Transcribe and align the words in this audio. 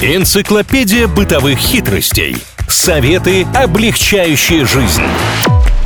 Энциклопедия 0.00 1.08
бытовых 1.08 1.58
хитростей. 1.58 2.36
Советы, 2.68 3.44
облегчающие 3.52 4.64
жизнь. 4.64 5.02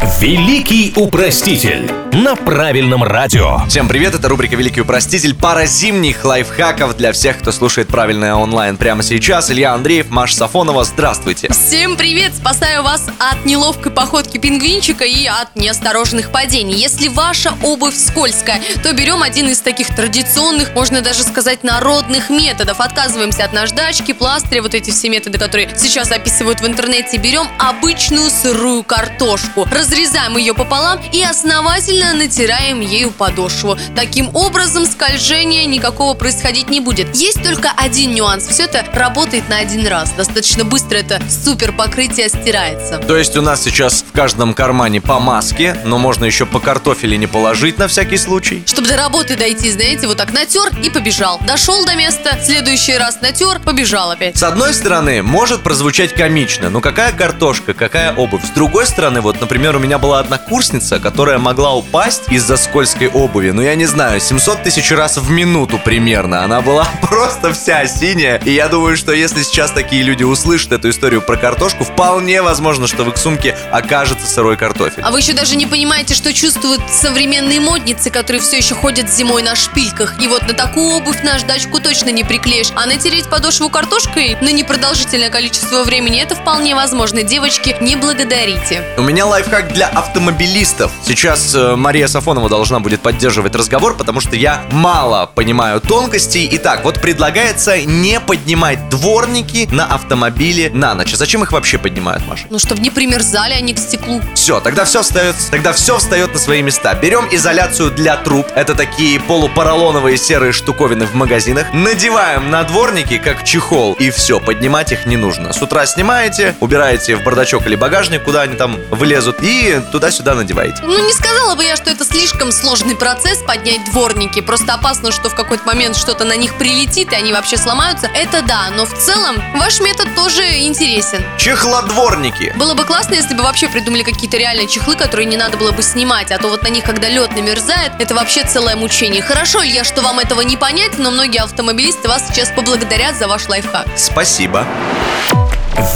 Великий 0.00 0.92
упроститель 0.96 1.90
на 2.12 2.34
правильном 2.34 3.04
радио. 3.04 3.58
Всем 3.68 3.88
привет, 3.88 4.14
это 4.14 4.28
рубрика 4.28 4.56
«Великий 4.56 4.80
упроститель». 4.80 5.34
Пара 5.34 5.66
зимних 5.66 6.24
лайфхаков 6.24 6.96
для 6.96 7.12
всех, 7.12 7.38
кто 7.38 7.52
слушает 7.52 7.88
правильное 7.88 8.34
онлайн 8.34 8.76
прямо 8.76 9.02
сейчас. 9.02 9.50
Илья 9.50 9.74
Андреев, 9.74 10.08
Маша 10.10 10.36
Сафонова, 10.36 10.84
здравствуйте. 10.84 11.48
Всем 11.52 11.96
привет! 11.96 12.34
Спасаю 12.34 12.82
вас 12.82 13.06
от 13.18 13.44
неловкой 13.44 13.92
походки 13.92 14.38
пингвинчика 14.38 15.04
и 15.04 15.26
от 15.26 15.54
неосторожных 15.54 16.30
падений. 16.32 16.74
Если 16.74 17.08
ваша 17.08 17.54
обувь 17.62 17.94
скользкая, 17.94 18.60
то 18.82 18.92
берем 18.92 19.22
один 19.22 19.48
из 19.48 19.60
таких 19.60 19.94
традиционных, 19.94 20.74
можно 20.74 21.02
даже 21.02 21.22
сказать, 21.22 21.62
народных 21.62 22.30
методов. 22.30 22.80
Отказываемся 22.80 23.44
от 23.44 23.52
наждачки, 23.52 24.12
пластыря, 24.12 24.62
вот 24.62 24.74
эти 24.74 24.90
все 24.90 25.08
методы, 25.08 25.38
которые 25.38 25.68
сейчас 25.76 26.10
описывают 26.10 26.60
в 26.60 26.66
интернете. 26.66 27.18
Берем 27.18 27.46
обычную 27.58 28.30
сырую 28.30 28.82
картошку, 28.82 29.68
разрезаем 29.88 30.36
ее 30.36 30.54
пополам 30.54 31.00
и 31.12 31.22
основательно 31.22 32.12
натираем 32.12 32.80
ею 32.80 33.10
подошву. 33.10 33.76
Таким 33.96 34.34
образом, 34.34 34.84
скольжения 34.84 35.64
никакого 35.64 36.14
происходить 36.14 36.68
не 36.68 36.80
будет. 36.80 37.14
Есть 37.16 37.42
только 37.42 37.70
один 37.76 38.14
нюанс. 38.14 38.46
Все 38.46 38.64
это 38.64 38.84
работает 38.92 39.48
на 39.48 39.58
один 39.58 39.86
раз. 39.86 40.10
Достаточно 40.12 40.64
быстро 40.64 40.96
это 40.98 41.22
супер 41.28 41.72
покрытие 41.72 42.28
стирается. 42.28 42.98
То 42.98 43.16
есть 43.16 43.36
у 43.36 43.42
нас 43.42 43.62
сейчас 43.62 44.04
в 44.06 44.12
каждом 44.12 44.52
кармане 44.54 45.00
по 45.00 45.18
маске, 45.18 45.76
но 45.84 45.98
можно 45.98 46.24
еще 46.24 46.44
по 46.44 46.60
картофелине 46.60 47.26
положить 47.26 47.78
на 47.78 47.88
всякий 47.88 48.18
случай. 48.18 48.62
Чтобы 48.66 48.88
до 48.88 48.96
работы 48.96 49.36
дойти, 49.36 49.70
знаете, 49.70 50.06
вот 50.06 50.18
так 50.18 50.32
натер 50.32 50.70
и 50.82 50.90
побежал. 50.90 51.40
Дошел 51.46 51.84
до 51.84 51.94
места, 51.94 52.38
следующий 52.44 52.96
раз 52.96 53.20
натер, 53.22 53.60
побежал 53.60 54.10
опять. 54.10 54.36
С 54.36 54.42
одной 54.42 54.74
стороны, 54.74 55.22
может 55.22 55.62
прозвучать 55.62 56.12
комично, 56.12 56.68
ну 56.68 56.80
какая 56.80 57.12
картошка, 57.12 57.72
какая 57.72 58.14
обувь. 58.14 58.44
С 58.44 58.50
другой 58.50 58.86
стороны, 58.86 59.20
вот, 59.20 59.40
например, 59.40 59.77
у 59.78 59.80
меня 59.80 59.98
была 59.98 60.18
однокурсница, 60.18 60.98
которая 60.98 61.38
могла 61.38 61.72
упасть 61.72 62.22
из-за 62.30 62.56
скользкой 62.56 63.08
обуви. 63.08 63.50
Ну, 63.50 63.62
я 63.62 63.76
не 63.76 63.86
знаю, 63.86 64.20
700 64.20 64.64
тысяч 64.64 64.90
раз 64.90 65.18
в 65.18 65.30
минуту 65.30 65.78
примерно. 65.78 66.42
Она 66.42 66.60
была 66.60 66.84
просто 67.02 67.52
вся 67.52 67.86
синяя. 67.86 68.40
И 68.44 68.50
я 68.50 68.66
думаю, 68.66 68.96
что 68.96 69.12
если 69.12 69.40
сейчас 69.44 69.70
такие 69.70 70.02
люди 70.02 70.24
услышат 70.24 70.72
эту 70.72 70.90
историю 70.90 71.22
про 71.22 71.36
картошку, 71.36 71.84
вполне 71.84 72.42
возможно, 72.42 72.88
что 72.88 73.04
в 73.04 73.10
их 73.10 73.16
сумке 73.16 73.56
окажется 73.70 74.26
сырой 74.26 74.56
картофель. 74.56 75.00
А 75.00 75.12
вы 75.12 75.20
еще 75.20 75.32
даже 75.32 75.54
не 75.54 75.66
понимаете, 75.66 76.14
что 76.14 76.32
чувствуют 76.32 76.82
современные 76.90 77.60
модницы, 77.60 78.10
которые 78.10 78.42
все 78.42 78.56
еще 78.56 78.74
ходят 78.74 79.08
зимой 79.08 79.44
на 79.44 79.54
шпильках. 79.54 80.20
И 80.20 80.26
вот 80.26 80.42
на 80.42 80.54
такую 80.54 80.96
обувь 80.96 81.22
наждачку 81.22 81.78
точно 81.78 82.10
не 82.10 82.24
приклеишь. 82.24 82.72
А 82.74 82.86
натереть 82.86 83.30
подошву 83.30 83.68
картошкой 83.68 84.36
на 84.40 84.50
непродолжительное 84.50 85.30
количество 85.30 85.84
времени 85.84 86.20
это 86.20 86.34
вполне 86.34 86.74
возможно. 86.74 87.22
Девочки, 87.22 87.76
не 87.80 87.94
благодарите. 87.94 88.82
У 88.96 89.02
меня 89.02 89.24
лайфхак 89.24 89.67
для 89.72 89.88
автомобилистов. 89.88 90.90
Сейчас 91.02 91.54
э, 91.54 91.76
Мария 91.76 92.08
Сафонова 92.08 92.48
должна 92.48 92.80
будет 92.80 93.00
поддерживать 93.00 93.54
разговор, 93.54 93.96
потому 93.96 94.20
что 94.20 94.36
я 94.36 94.62
мало 94.70 95.30
понимаю 95.34 95.80
тонкостей. 95.80 96.48
Итак, 96.52 96.84
вот 96.84 97.00
предлагается 97.00 97.80
не 97.82 98.20
поднимать 98.20 98.88
дворники 98.88 99.68
на 99.70 99.86
автомобиле 99.86 100.70
на 100.70 100.94
ночь. 100.94 101.12
А 101.12 101.16
зачем 101.16 101.42
их 101.42 101.52
вообще 101.52 101.78
поднимают, 101.78 102.26
Маша? 102.26 102.46
Ну, 102.50 102.58
чтобы 102.58 102.80
не 102.80 102.90
примерзали 102.90 103.54
они 103.54 103.74
к 103.74 103.78
стеклу. 103.78 104.20
Все, 104.34 104.60
тогда 104.60 104.84
все 104.84 105.02
встает, 105.02 105.36
тогда 105.50 105.72
все 105.72 105.98
встает 105.98 106.32
на 106.32 106.38
свои 106.38 106.62
места. 106.62 106.94
Берем 106.94 107.28
изоляцию 107.30 107.90
для 107.90 108.16
труб. 108.16 108.46
Это 108.54 108.74
такие 108.74 109.20
полупоролоновые 109.20 110.16
серые 110.16 110.52
штуковины 110.52 111.06
в 111.06 111.14
магазинах. 111.14 111.66
Надеваем 111.72 112.50
на 112.50 112.62
дворники, 112.64 113.18
как 113.18 113.44
чехол. 113.44 113.94
И 113.94 114.10
все, 114.10 114.40
поднимать 114.40 114.92
их 114.92 115.06
не 115.06 115.16
нужно. 115.16 115.52
С 115.52 115.62
утра 115.62 115.86
снимаете, 115.86 116.54
убираете 116.60 117.16
в 117.16 117.24
бардачок 117.24 117.66
или 117.66 117.76
багажник, 117.76 118.22
куда 118.24 118.42
они 118.42 118.56
там 118.56 118.76
вылезут, 118.90 119.42
и 119.42 119.57
туда-сюда 119.92 120.34
надеваете. 120.34 120.82
Ну, 120.82 121.06
не 121.06 121.12
сказала 121.12 121.54
бы 121.54 121.64
я, 121.64 121.76
что 121.76 121.90
это 121.90 122.04
слишком 122.04 122.52
сложный 122.52 122.96
процесс 122.96 123.38
поднять 123.38 123.84
дворники. 123.90 124.40
Просто 124.40 124.74
опасно, 124.74 125.12
что 125.12 125.28
в 125.28 125.34
какой-то 125.34 125.64
момент 125.64 125.96
что-то 125.96 126.24
на 126.24 126.36
них 126.36 126.56
прилетит, 126.56 127.12
и 127.12 127.16
они 127.16 127.32
вообще 127.32 127.56
сломаются. 127.56 128.08
Это 128.14 128.42
да, 128.42 128.70
но 128.76 128.86
в 128.86 128.94
целом 128.94 129.36
ваш 129.54 129.80
метод 129.80 130.14
тоже 130.14 130.42
интересен. 130.60 131.24
Чехлодворники. 131.38 132.52
Было 132.56 132.74
бы 132.74 132.84
классно, 132.84 133.14
если 133.14 133.34
бы 133.34 133.42
вообще 133.42 133.68
придумали 133.68 134.02
какие-то 134.02 134.36
реальные 134.36 134.68
чехлы, 134.68 134.96
которые 134.96 135.26
не 135.26 135.36
надо 135.36 135.56
было 135.56 135.72
бы 135.72 135.82
снимать, 135.82 136.30
а 136.30 136.38
то 136.38 136.48
вот 136.48 136.62
на 136.62 136.68
них, 136.68 136.84
когда 136.84 137.08
лед 137.08 137.34
намерзает, 137.34 137.92
это 137.98 138.14
вообще 138.14 138.44
целое 138.44 138.76
мучение. 138.76 139.22
Хорошо, 139.22 139.64
Илья, 139.64 139.84
что 139.84 140.02
вам 140.02 140.18
этого 140.18 140.40
не 140.42 140.56
понять, 140.56 140.98
но 140.98 141.10
многие 141.10 141.42
автомобилисты 141.42 142.08
вас 142.08 142.28
сейчас 142.28 142.50
поблагодарят 142.50 143.16
за 143.16 143.28
ваш 143.28 143.48
лайфхак. 143.48 143.86
Спасибо. 143.96 144.66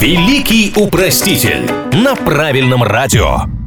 Великий 0.00 0.72
упроститель 0.76 1.70
на 1.92 2.14
правильном 2.14 2.82
радио. 2.82 3.61